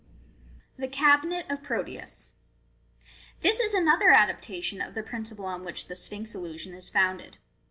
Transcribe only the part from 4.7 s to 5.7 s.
of the principle on